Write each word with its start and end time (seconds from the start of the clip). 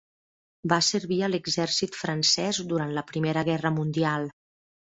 Va 0.71 0.79
servir 0.87 1.19
a 1.25 1.29
l'exèrcit 1.33 1.99
francès 2.05 2.63
durant 2.73 2.97
la 2.99 3.07
Primera 3.13 3.45
Guerra 3.51 3.75
Mundial. 3.81 4.31